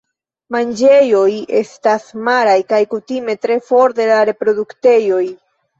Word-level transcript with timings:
Manĝejoj 0.53 1.27
estas 1.59 2.09
maraj 2.31 2.57
kaj 2.75 2.83
kutime 2.95 3.39
tre 3.45 3.61
for 3.71 3.99
de 4.03 4.13
la 4.15 4.21
reproduktejoj. 4.33 5.25